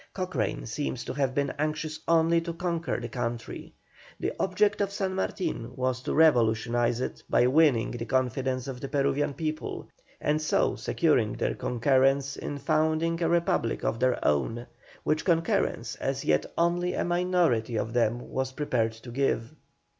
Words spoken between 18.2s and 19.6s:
were prepared to give.